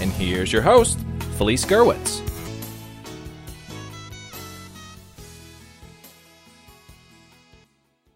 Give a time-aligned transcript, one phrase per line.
[0.00, 0.98] and here's your host,
[1.36, 2.20] Felice Gerwitz.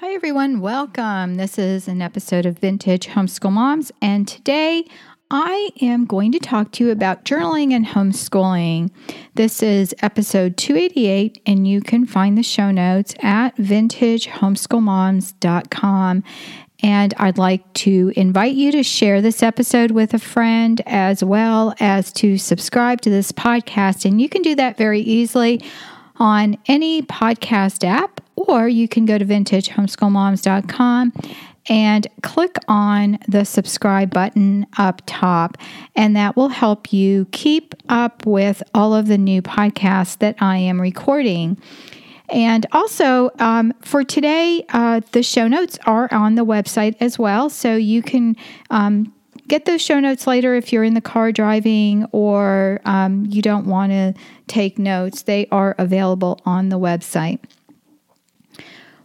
[0.00, 0.60] Hi, everyone.
[0.60, 1.36] Welcome.
[1.36, 4.84] This is an episode of Vintage Homeschool Moms, and today
[5.30, 8.90] I am going to talk to you about journaling and homeschooling.
[9.34, 16.24] This is episode 288, and you can find the show notes at vintagehomeschoolmoms.com.
[16.82, 21.74] And I'd like to invite you to share this episode with a friend as well
[21.80, 24.04] as to subscribe to this podcast.
[24.04, 25.60] And you can do that very easily
[26.16, 31.12] on any podcast app, or you can go to vintagehomeschoolmoms.com
[31.68, 35.58] and click on the subscribe button up top,
[35.94, 40.56] and that will help you keep up with all of the new podcasts that I
[40.56, 41.58] am recording.
[42.30, 47.48] And also, um, for today, uh, the show notes are on the website as well.
[47.48, 48.36] So you can
[48.70, 49.14] um,
[49.46, 53.66] get those show notes later if you're in the car driving or um, you don't
[53.66, 54.14] want to
[54.46, 55.22] take notes.
[55.22, 57.40] They are available on the website.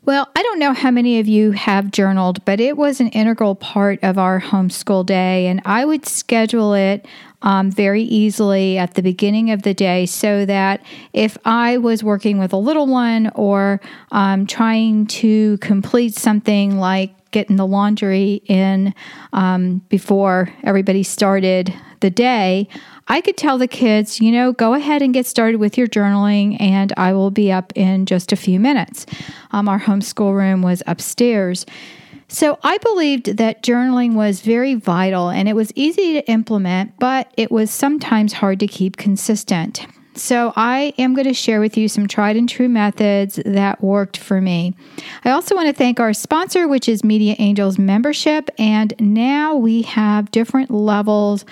[0.05, 3.55] Well, I don't know how many of you have journaled, but it was an integral
[3.55, 7.07] part of our homeschool day, and I would schedule it
[7.43, 12.39] um, very easily at the beginning of the day so that if I was working
[12.39, 13.79] with a little one or
[14.11, 18.93] um, trying to complete something like getting the laundry in
[19.33, 22.67] um, before everybody started the day,
[23.07, 26.59] I could tell the kids, you know, go ahead and get started with your journaling,
[26.61, 29.05] and I will be up in just a few minutes.
[29.51, 31.65] Um, our homeschool room was upstairs.
[32.33, 37.31] So I believed that journaling was very vital and it was easy to implement, but
[37.37, 39.85] it was sometimes hard to keep consistent.
[40.15, 44.17] So, I am going to share with you some tried and true methods that worked
[44.17, 44.75] for me.
[45.23, 48.49] I also want to thank our sponsor, which is Media Angels membership.
[48.57, 51.45] And now we have different levels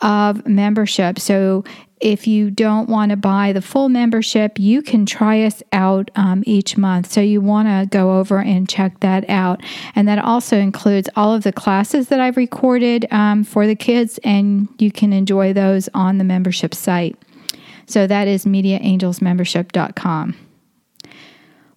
[0.00, 1.18] of membership.
[1.18, 1.64] So,
[2.02, 6.42] if you don't want to buy the full membership, you can try us out um,
[6.44, 7.10] each month.
[7.12, 9.62] So you want to go over and check that out.
[9.94, 14.18] And that also includes all of the classes that I've recorded um, for the kids,
[14.24, 17.16] and you can enjoy those on the membership site.
[17.86, 20.36] So that is mediaangelsmembership.com.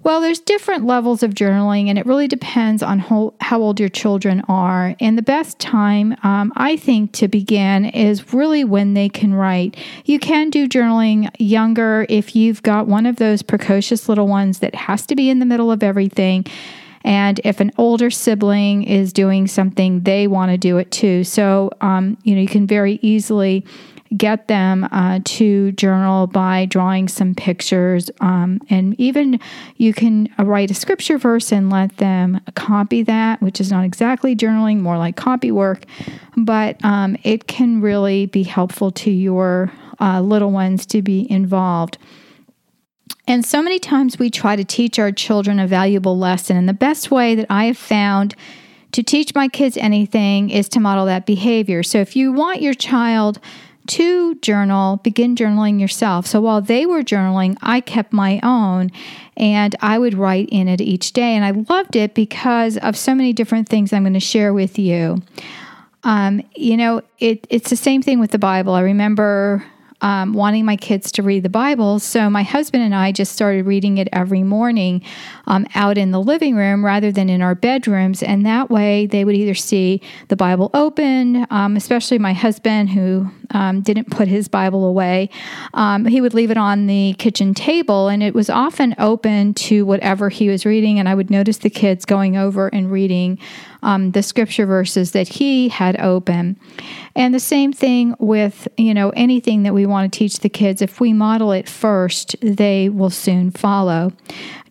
[0.05, 3.89] Well, there's different levels of journaling, and it really depends on how, how old your
[3.89, 4.95] children are.
[4.99, 9.75] And the best time, um, I think, to begin is really when they can write.
[10.05, 14.75] You can do journaling younger if you've got one of those precocious little ones that
[14.75, 16.45] has to be in the middle of everything.
[17.05, 21.23] And if an older sibling is doing something, they want to do it too.
[21.23, 23.63] So, um, you know, you can very easily
[24.17, 28.09] get them uh, to journal by drawing some pictures.
[28.21, 29.39] Um, and even
[29.77, 34.35] you can write a scripture verse and let them copy that, which is not exactly
[34.35, 35.85] journaling, more like copy work.
[36.35, 41.99] But um, it can really be helpful to your uh, little ones to be involved.
[43.27, 46.57] And so many times we try to teach our children a valuable lesson.
[46.57, 48.35] And the best way that I have found
[48.91, 51.83] to teach my kids anything is to model that behavior.
[51.83, 53.39] So if you want your child
[53.87, 56.25] to journal, begin journaling yourself.
[56.25, 58.91] So while they were journaling, I kept my own
[59.37, 61.35] and I would write in it each day.
[61.35, 64.79] And I loved it because of so many different things I'm going to share with
[64.79, 65.21] you.
[66.03, 68.73] Um, you know, it, it's the same thing with the Bible.
[68.73, 69.65] I remember
[70.05, 71.97] um, wanting my kids to read the Bible.
[71.97, 75.01] So my husband and I just started reading it every morning
[75.47, 78.21] um, out in the living room rather than in our bedrooms.
[78.21, 83.31] And that way they would either see the Bible open, um, especially my husband who
[83.51, 85.29] um, didn't put his Bible away.
[85.73, 89.85] Um, he would leave it on the kitchen table and it was often open to
[89.85, 90.99] whatever he was reading.
[90.99, 93.39] And I would notice the kids going over and reading
[93.85, 96.59] um, the scripture verses that he had open.
[97.15, 100.81] And the same thing with, you know, anything that we want to teach the kids.
[100.81, 104.11] If we model it first, they will soon follow.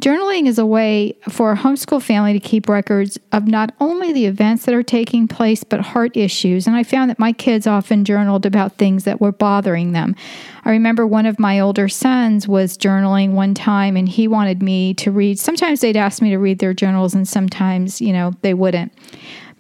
[0.01, 4.27] Journaling is a way for a homeschool family to keep records of not only the
[4.27, 6.67] events that are taking place, but heart issues.
[6.67, 10.17] And I found that my kids often journaled about things that were bothering them.
[10.65, 14.95] I remember one of my older sons was journaling one time and he wanted me
[14.95, 15.39] to read.
[15.39, 18.93] Sometimes they'd ask me to read their journals, and sometimes, you know, they wouldn't.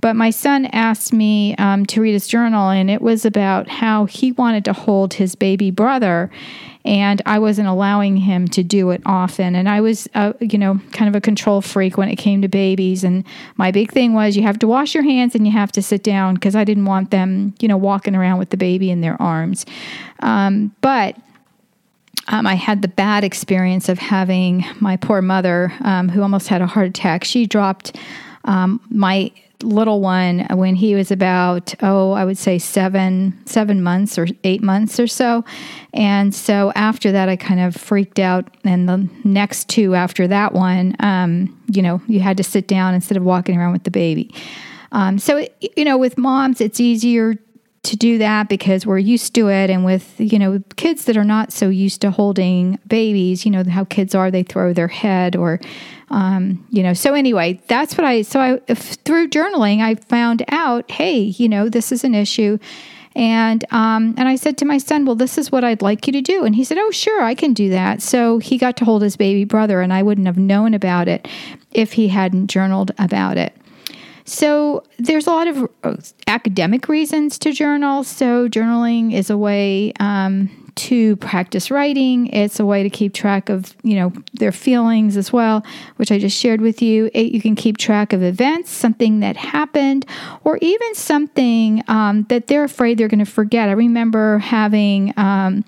[0.01, 4.05] But my son asked me um, to read his journal, and it was about how
[4.05, 6.31] he wanted to hold his baby brother
[6.85, 9.55] and I wasn't allowing him to do it often.
[9.55, 12.49] And I was, uh, you know, kind of a control freak when it came to
[12.49, 13.05] babies.
[13.05, 13.25] And
[13.57, 16.03] my big thing was you have to wash your hands and you have to sit
[16.03, 19.21] down because I didn't want them, you know, walking around with the baby in their
[19.21, 19.65] arms.
[20.21, 21.17] Um, but
[22.29, 26.61] um, I had the bad experience of having my poor mother, um, who almost had
[26.61, 27.25] a heart attack.
[27.25, 27.97] She dropped
[28.45, 29.33] um, my
[29.65, 34.63] little one when he was about oh i would say seven seven months or eight
[34.63, 35.45] months or so.
[35.93, 38.55] And so after that i kind of freaked out.
[38.65, 42.95] And the next two after that one um, you know you had to sit down
[42.95, 44.35] instead of walking around with the baby.
[44.93, 47.35] Um, so it, you know with moms it's easier
[47.85, 49.71] to do that because we're used to it.
[49.71, 53.65] And with you know kids that are not so used to holding babies you know
[53.65, 55.61] how kids are they throw their head or
[56.15, 60.89] um, you know so anyway that's what i so i through journaling i found out
[60.91, 62.59] hey you know this is an issue
[63.17, 66.13] and um, and I said to my son, "Well, this is what I'd like you
[66.15, 68.85] to do." And he said, "Oh, sure, I can do that." So he got to
[68.85, 71.29] hold his baby brother, and I wouldn't have known about it
[71.71, 73.55] if he hadn't journaled about it.
[74.25, 75.97] So there's a lot of uh,
[76.27, 78.03] academic reasons to journal.
[78.03, 82.27] So journaling is a way um, to practice writing.
[82.29, 85.65] It's a way to keep track of you know their feelings as well,
[85.97, 87.11] which I just shared with you.
[87.15, 90.07] Eight, you can keep track of events, something that happened,
[90.45, 93.69] or even something um, that they're afraid they're going to forget.
[93.69, 95.13] I remember having.
[95.17, 95.65] Um,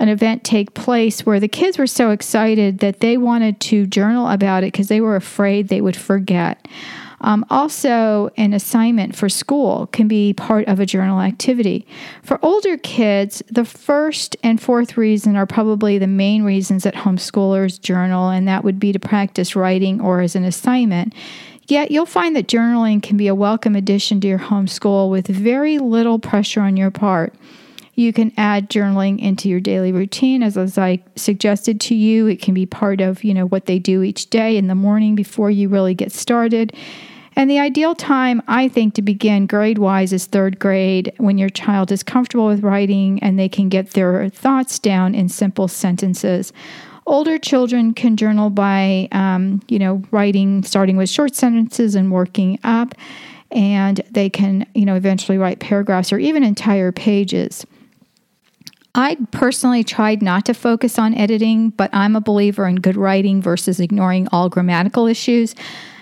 [0.00, 4.28] an event take place where the kids were so excited that they wanted to journal
[4.28, 6.68] about it because they were afraid they would forget.
[7.20, 11.86] Um, also, an assignment for school can be part of a journal activity.
[12.22, 17.80] For older kids, the first and fourth reason are probably the main reasons that homeschoolers
[17.80, 21.12] journal, and that would be to practice writing or as an assignment.
[21.66, 25.78] Yet you'll find that journaling can be a welcome addition to your homeschool with very
[25.78, 27.34] little pressure on your part.
[27.98, 32.28] You can add journaling into your daily routine as, as I suggested to you.
[32.28, 35.16] It can be part of, you know, what they do each day in the morning
[35.16, 36.72] before you really get started.
[37.34, 41.48] And the ideal time, I think, to begin grade wise is third grade when your
[41.48, 46.52] child is comfortable with writing and they can get their thoughts down in simple sentences.
[47.04, 52.60] Older children can journal by, um, you know, writing, starting with short sentences and working
[52.62, 52.94] up,
[53.50, 57.66] and they can, you know, eventually write paragraphs or even entire pages.
[58.98, 63.40] I personally tried not to focus on editing, but I'm a believer in good writing
[63.40, 65.54] versus ignoring all grammatical issues.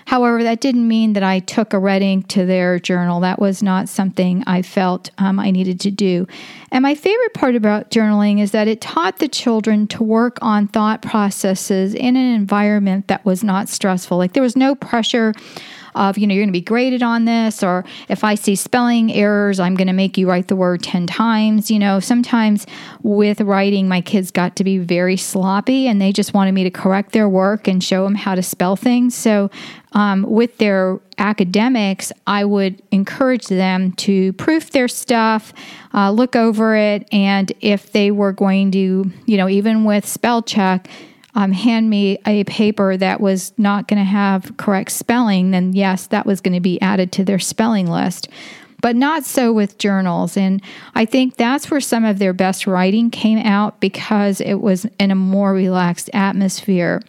[0.07, 3.19] However, that didn't mean that I took a red ink to their journal.
[3.19, 6.25] That was not something I felt um, I needed to do.
[6.71, 10.67] And my favorite part about journaling is that it taught the children to work on
[10.67, 14.17] thought processes in an environment that was not stressful.
[14.17, 15.35] Like there was no pressure
[15.97, 19.11] of, you know, you're going to be graded on this, or if I see spelling
[19.11, 21.69] errors, I'm going to make you write the word 10 times.
[21.69, 22.65] You know, sometimes
[23.03, 26.71] with writing, my kids got to be very sloppy and they just wanted me to
[26.71, 29.15] correct their work and show them how to spell things.
[29.15, 29.49] So,
[29.93, 35.53] um, with their academics, I would encourage them to proof their stuff,
[35.93, 40.43] uh, look over it, and if they were going to, you know, even with spell
[40.43, 40.89] check,
[41.37, 46.07] um, hand me a paper that was not going to have correct spelling, then yes,
[46.07, 48.27] that was going to be added to their spelling list.
[48.81, 50.35] But not so with journals.
[50.35, 50.63] And
[50.95, 55.11] I think that's where some of their best writing came out because it was in
[55.11, 57.01] a more relaxed atmosphere.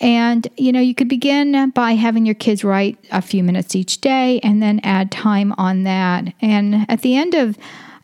[0.00, 4.00] And, you know, you could begin by having your kids write a few minutes each
[4.00, 6.32] day and then add time on that.
[6.40, 7.58] And at the end of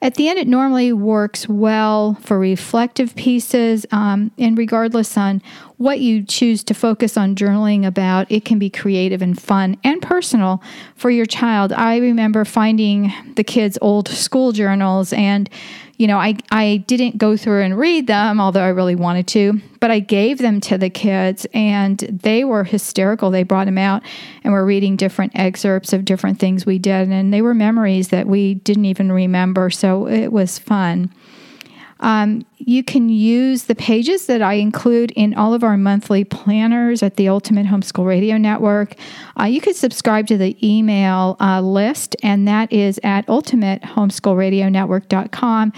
[0.07, 5.43] at the end, it normally works well for reflective pieces, um, and regardless on
[5.79, 10.01] what you choose to focus on journaling about, it can be creative and fun and
[10.01, 10.63] personal
[10.95, 11.73] for your child.
[11.73, 15.51] I remember finding the kids' old school journals and
[15.97, 19.61] you know, I, I didn't go through and read them, although I really wanted to,
[19.81, 23.31] but I gave them to the kids and they were hysterical.
[23.31, 24.03] They brought them out
[24.45, 28.27] and were reading different excerpts of different things we did, and they were memories that
[28.27, 29.71] we didn't even remember.
[29.71, 31.13] So it was fun.
[32.01, 37.03] Um, you can use the pages that I include in all of our monthly planners
[37.03, 38.95] at the Ultimate Homeschool Radio Network.
[39.39, 45.73] Uh, you can subscribe to the email uh, list, and that is at ultimatehomeschoolradionetwork.com.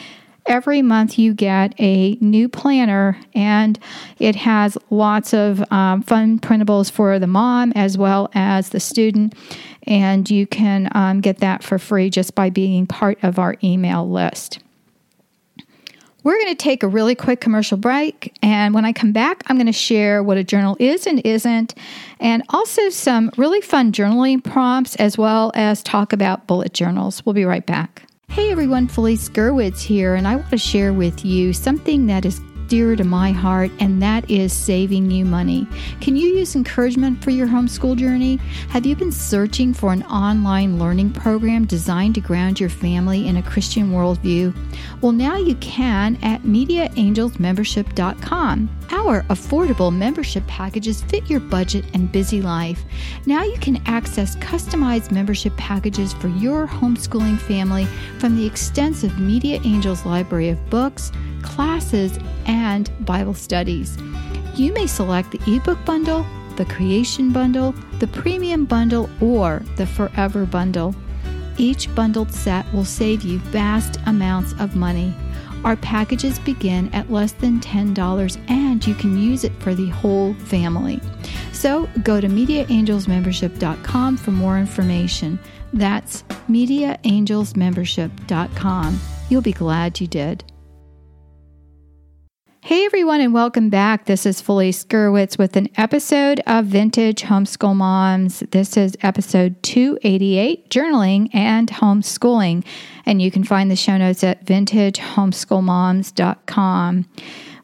[0.46, 3.78] Every month, you get a new planner, and
[4.18, 9.34] it has lots of um, fun printables for the mom as well as the student.
[9.82, 14.08] And you can um, get that for free just by being part of our email
[14.08, 14.60] list.
[16.24, 18.36] We're going to take a really quick commercial break.
[18.42, 21.74] And when I come back, I'm going to share what a journal is and isn't,
[22.18, 27.24] and also some really fun journaling prompts, as well as talk about bullet journals.
[27.24, 28.02] We'll be right back.
[28.30, 32.40] Hey everyone, Felice Gerwitz here, and I want to share with you something that is
[32.68, 35.66] dear to my heart, and that is saving you money.
[36.00, 38.36] Can you use encouragement for your homeschool journey?
[38.68, 43.36] Have you been searching for an online learning program designed to ground your family in
[43.36, 44.54] a Christian worldview?
[45.00, 48.77] Well, now you can at MediaAngelsMembership.com.
[48.90, 52.82] Our affordable membership packages fit your budget and busy life.
[53.26, 57.86] Now you can access customized membership packages for your homeschooling family
[58.18, 63.98] from the extensive Media Angels library of books, classes, and Bible studies.
[64.54, 66.26] You may select the ebook bundle,
[66.56, 70.94] the creation bundle, the premium bundle, or the forever bundle.
[71.58, 75.14] Each bundled set will save you vast amounts of money.
[75.64, 80.34] Our packages begin at less than $10 and you can use it for the whole
[80.34, 81.00] family.
[81.52, 85.38] So go to MediaAngelsMembership.com for more information.
[85.72, 89.00] That's MediaAngelsMembership.com.
[89.28, 90.44] You'll be glad you did.
[92.68, 94.04] Hey everyone, and welcome back.
[94.04, 98.40] This is Felice Gerwitz with an episode of Vintage Homeschool Moms.
[98.50, 102.66] This is episode 288 Journaling and Homeschooling.
[103.06, 107.08] And you can find the show notes at vintagehomeschoolmoms.com.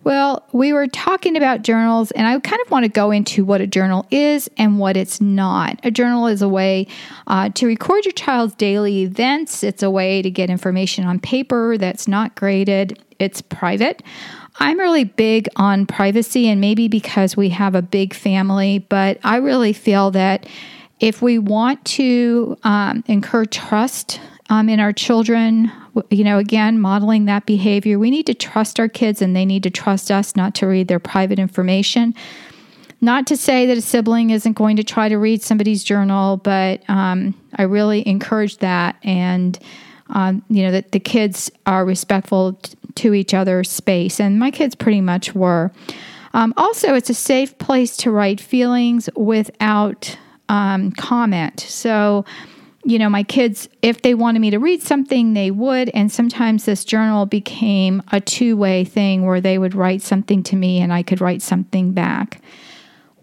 [0.05, 3.61] Well, we were talking about journals, and I kind of want to go into what
[3.61, 5.79] a journal is and what it's not.
[5.85, 6.87] A journal is a way
[7.27, 11.77] uh, to record your child's daily events, it's a way to get information on paper
[11.77, 14.03] that's not graded, it's private.
[14.57, 19.37] I'm really big on privacy, and maybe because we have a big family, but I
[19.37, 20.47] really feel that
[21.01, 25.73] if we want to um, incur trust um, in our children,
[26.11, 29.63] you know, again, modeling that behavior, we need to trust our kids and they need
[29.65, 32.15] to trust us not to read their private information.
[33.01, 36.89] Not to say that a sibling isn't going to try to read somebody's journal, but
[36.89, 38.97] um, I really encourage that.
[39.03, 39.59] And,
[40.11, 42.61] um, you know, that the kids are respectful
[42.97, 44.21] to each other's space.
[44.21, 45.73] And my kids pretty much were.
[46.33, 50.17] Um, also, it's a safe place to write feelings without
[50.49, 51.61] um, comment.
[51.61, 52.25] So,
[52.85, 55.91] you know, my kids, if they wanted me to read something, they would.
[55.91, 60.57] And sometimes this journal became a two way thing where they would write something to
[60.57, 62.43] me and I could write something back.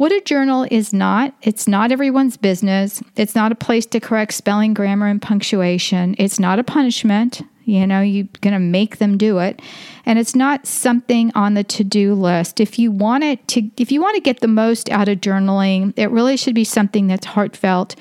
[0.02, 3.04] What a journal is not, it's not everyone's business.
[3.18, 6.16] It's not a place to correct spelling, grammar, and punctuation.
[6.18, 7.44] It's not a punishment.
[7.66, 9.62] You know, you're going to make them do it.
[10.04, 12.60] And it's not something on the to-do list.
[12.60, 15.94] If you want it to if you want to get the most out of journaling,
[15.96, 17.96] it really should be something that's heartfelt.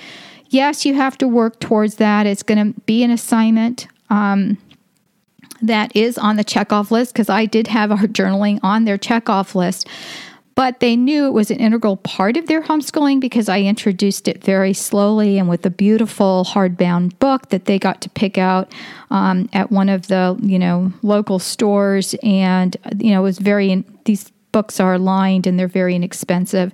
[0.48, 2.26] Yes, you have to work towards that.
[2.26, 3.88] It's going to be an assignment.
[4.08, 4.56] Um,
[5.60, 9.54] that is on the checkoff list because I did have our journaling on their checkoff
[9.54, 9.86] list
[10.54, 14.42] but they knew it was an integral part of their homeschooling because I introduced it
[14.42, 18.72] very slowly and with a beautiful hardbound book that they got to pick out
[19.10, 23.84] um, at one of the you know local stores, and you know it was very
[24.04, 26.72] these books are lined and they're very inexpensive,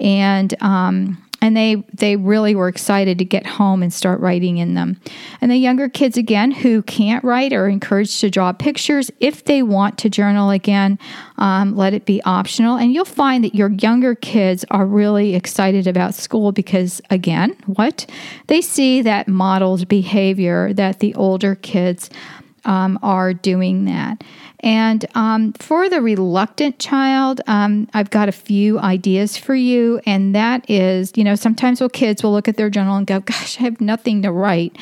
[0.00, 4.74] and um, and they they really were excited to get home and start writing in
[4.74, 5.00] them.
[5.40, 9.62] And the younger kids again who can't write are encouraged to draw pictures if they
[9.62, 10.98] want to journal again.
[11.36, 15.86] Um, let it be optional, and you'll find that your younger kids are really excited
[15.86, 18.06] about school because again, what
[18.48, 22.10] they see that modeled behavior that the older kids
[22.64, 24.22] um, are doing that.
[24.60, 30.00] And um, for the reluctant child, um, I've got a few ideas for you.
[30.04, 33.20] And that is, you know, sometimes well, kids will look at their journal and go,
[33.20, 34.76] gosh, I have nothing to write.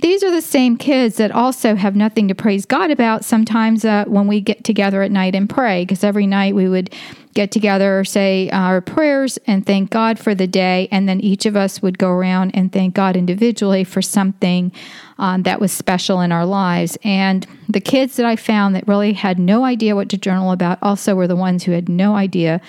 [0.00, 4.06] These are the same kids that also have nothing to praise God about sometimes uh,
[4.06, 6.94] when we get together at night and pray, because every night we would
[7.34, 10.88] get together, say our prayers, and thank God for the day.
[10.90, 14.72] And then each of us would go around and thank God individually for something
[15.18, 16.96] um, that was special in our lives.
[17.04, 20.78] And the kids that I found that really had no idea what to journal about
[20.80, 22.62] also were the ones who had no idea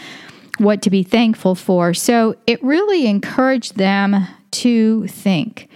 [0.57, 1.93] what to be thankful for.
[1.93, 5.69] So it really encouraged them to think.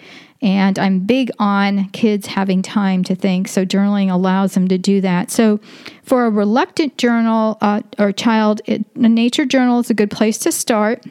[0.45, 5.01] And I'm big on kids having time to think, so journaling allows them to do
[5.01, 5.31] that.
[5.31, 5.59] So,
[6.03, 10.37] for a reluctant journal uh, or child, it, a nature journal is a good place
[10.39, 11.03] to start.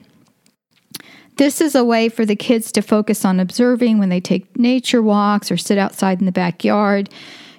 [1.36, 5.02] This is a way for the kids to focus on observing when they take nature
[5.02, 7.10] walks or sit outside in the backyard.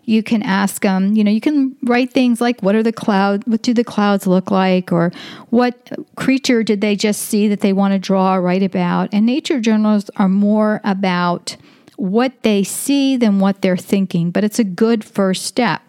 [0.06, 3.46] You can ask them, you know, you can write things like what are the clouds,
[3.48, 5.12] what do the clouds look like, or
[5.50, 9.10] what creature did they just see that they want to draw or write about.
[9.12, 11.58] And nature journals are more about
[11.98, 15.82] what they see than what they're thinking, but it's a good first step.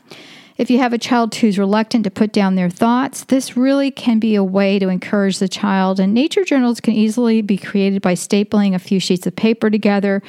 [0.56, 4.18] If you have a child who's reluctant to put down their thoughts, this really can
[4.18, 6.00] be a way to encourage the child.
[6.00, 10.22] And nature journals can easily be created by stapling a few sheets of paper together.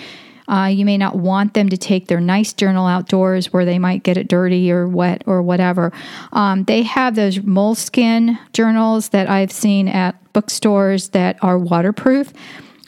[0.50, 4.04] Uh, you may not want them to take their nice journal outdoors where they might
[4.04, 5.92] get it dirty or wet or whatever.
[6.32, 12.32] Um, they have those Moleskine journals that I've seen at bookstores that are waterproof.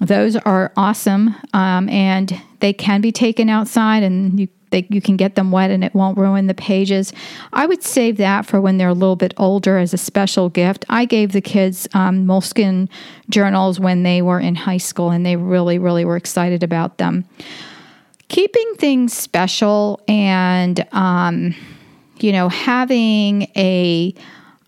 [0.02, 5.18] Those are awesome, um, and they can be taken outside, and you they, you can
[5.18, 7.14] get them wet and it won't ruin the pages.
[7.54, 10.86] I would save that for when they're a little bit older as a special gift.
[10.90, 12.90] I gave the kids um, Moleskine
[13.30, 17.26] journals when they were in high school and they really, really were excited about them.
[18.28, 21.56] Keeping things special and, um,
[22.20, 24.14] you know, having a,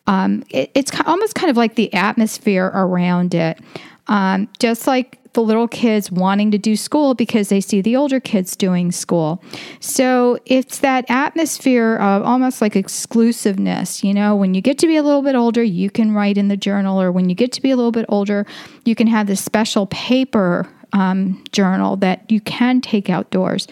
[0.08, 3.60] um, it, it's almost kind of like the atmosphere around it.
[4.08, 8.20] Um, just like the little kids wanting to do school because they see the older
[8.20, 9.42] kids doing school.
[9.80, 14.04] So it's that atmosphere of almost like exclusiveness.
[14.04, 16.50] You know, when you get to be a little bit older, you can write in
[16.50, 18.46] the journal, or when you get to be a little bit older,
[18.84, 23.68] you can have this special paper um, journal that you can take outdoors.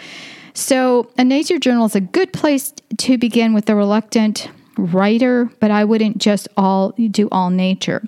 [0.53, 5.71] So a nature journal is a good place to begin with the reluctant writer, but
[5.71, 8.03] I wouldn't just all do all nature.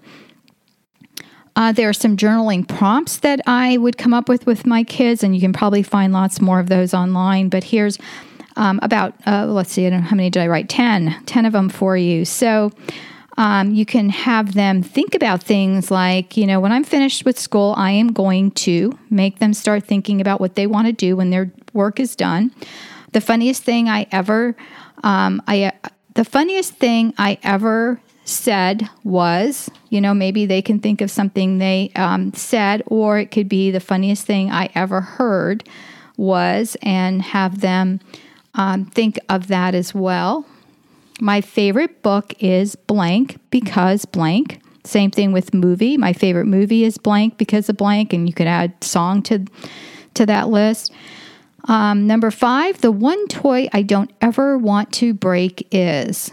[1.56, 5.24] Uh, there are some journaling prompts that I would come up with with my kids,
[5.24, 7.50] and you can probably find lots more of those online.
[7.50, 7.98] But here's
[8.56, 10.70] um, about, uh, let's see, how many did I write?
[10.70, 12.26] 10, 10 of them for you.
[12.26, 12.72] So
[13.38, 17.40] um, you can have them think about things like, you know, when I'm finished with
[17.40, 21.16] school, I am going to make them start thinking about what they want to do
[21.16, 22.52] when their work is done.
[23.14, 24.56] The funniest thing I ever,
[25.04, 30.80] um, I, uh, the funniest thing I ever said was, you know, maybe they can
[30.80, 35.02] think of something they um, said, or it could be the funniest thing I ever
[35.02, 35.64] heard
[36.18, 38.00] was, and have them
[38.56, 40.46] um, think of that as well.
[41.20, 44.60] My favorite book is blank because blank.
[44.84, 45.96] Same thing with movie.
[45.98, 49.46] My favorite movie is blank because of blank, and you could add song to
[50.16, 50.92] to that list.
[51.66, 56.32] Um, number five, the one toy I don't ever want to break is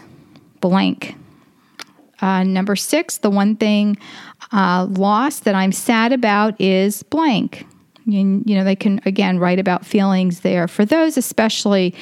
[0.59, 1.15] blank.
[2.21, 3.97] Uh, number six, the one thing
[4.51, 7.65] uh, lost that I'm sad about is blank.
[8.05, 11.93] You, you know, they can again write about feelings there for those, especially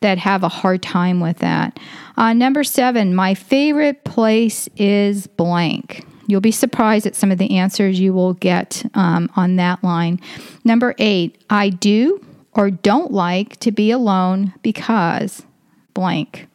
[0.00, 1.78] that have a hard time with that.
[2.16, 6.04] Uh, number seven, my favorite place is blank.
[6.26, 10.20] You'll be surprised at some of the answers you will get um, on that line.
[10.64, 15.42] Number eight, I do or don't like to be alone because
[15.94, 16.48] blank.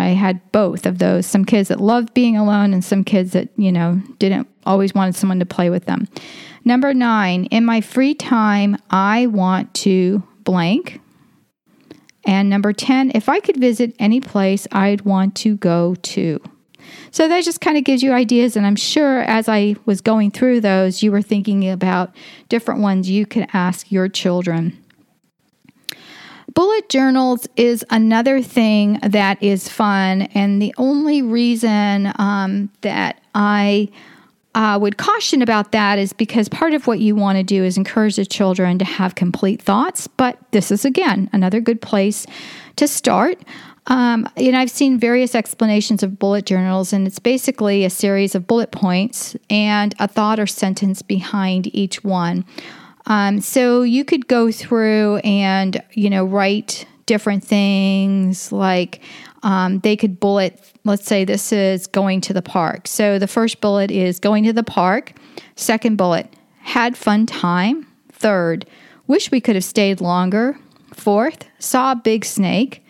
[0.00, 1.26] I had both of those.
[1.26, 5.14] Some kids that loved being alone and some kids that, you know, didn't always wanted
[5.14, 6.08] someone to play with them.
[6.64, 11.00] Number nine, in my free time, I want to blank.
[12.24, 16.40] And number 10, if I could visit any place, I'd want to go to.
[17.10, 18.56] So that just kind of gives you ideas.
[18.56, 22.14] And I'm sure as I was going through those, you were thinking about
[22.48, 24.76] different ones you could ask your children.
[26.54, 33.88] Bullet journals is another thing that is fun, and the only reason um, that I
[34.54, 37.76] uh, would caution about that is because part of what you want to do is
[37.76, 40.08] encourage the children to have complete thoughts.
[40.08, 42.26] But this is again another good place
[42.76, 43.38] to start.
[43.86, 48.46] Um, and I've seen various explanations of bullet journals, and it's basically a series of
[48.46, 52.44] bullet points and a thought or sentence behind each one.
[53.10, 59.00] Um, so you could go through and, you know, write different things like
[59.42, 62.86] um, they could bullet, let's say this is going to the park.
[62.86, 65.14] So the first bullet is going to the park.
[65.56, 67.84] Second bullet, had fun time.
[68.12, 68.64] Third,
[69.08, 70.56] wish we could have stayed longer.
[70.94, 72.84] Fourth, saw a big snake.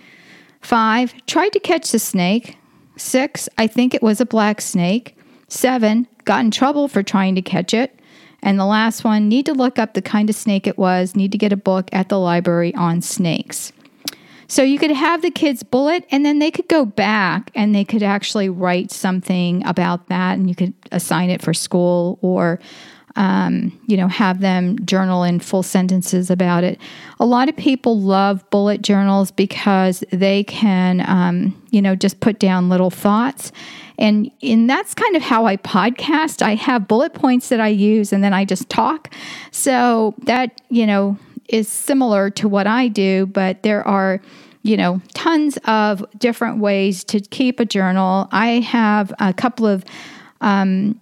[0.61, 2.59] Five, tried to catch the snake.
[2.97, 5.17] Six, I think it was a black snake.
[5.49, 7.99] Seven, got in trouble for trying to catch it.
[8.43, 11.33] And the last one, need to look up the kind of snake it was, need
[11.33, 13.73] to get a book at the library on snakes.
[14.49, 17.85] So you could have the kids bullet and then they could go back and they
[17.85, 22.59] could actually write something about that and you could assign it for school or
[23.17, 26.81] um, you know, have them journal in full sentences about it.
[27.19, 32.39] A lot of people love bullet journals because they can, um, you know, just put
[32.39, 33.53] down little thoughts.
[33.99, 36.41] And, and that's kind of how I podcast.
[36.41, 39.13] I have bullet points that I use and then I just talk.
[39.51, 41.19] So that, you know,
[41.49, 44.21] is similar to what I do, but there are
[44.63, 48.29] you know, tons of different ways to keep a journal.
[48.31, 49.85] I have a couple of
[50.43, 51.01] um,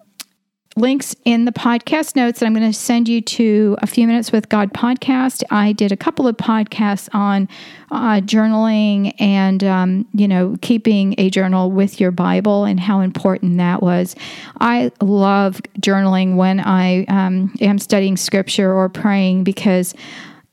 [0.79, 2.41] links in the podcast notes.
[2.41, 5.43] that I'm going to send you to a few minutes with God podcast.
[5.51, 7.49] I did a couple of podcasts on
[7.91, 13.59] uh, journaling and, um, you know, keeping a journal with your Bible and how important
[13.59, 14.15] that was.
[14.61, 19.95] I love journaling when I um, am studying scripture or praying because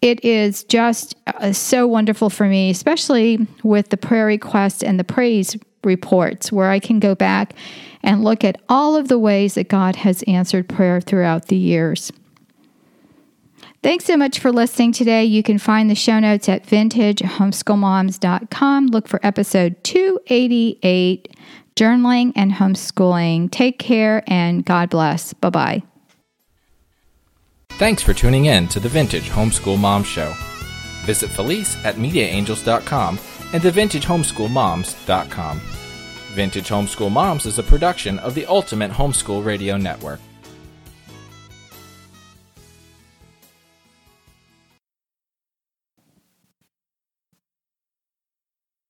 [0.01, 5.03] it is just uh, so wonderful for me, especially with the prayer requests and the
[5.03, 7.53] praise reports, where I can go back
[8.05, 12.13] and look at all of the ways that God has answered prayer throughout the years.
[13.83, 15.23] Thanks so much for listening today.
[15.25, 18.87] You can find the show notes at vintagehomeschoolmoms.com.
[18.87, 21.35] Look for episode 288
[21.75, 23.51] Journaling and Homeschooling.
[23.51, 25.33] Take care and God bless.
[25.33, 25.83] Bye bye.
[27.71, 30.33] Thanks for tuning in to the Vintage Homeschool Mom Show.
[31.03, 33.19] Visit Felice at MediaAngels.com
[33.53, 35.61] and TheVintageHomeschoolMoms.com.
[36.36, 40.19] Vintage Homeschool Moms is a production of the Ultimate Homeschool Radio Network.